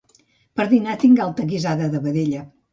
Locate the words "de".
1.95-2.05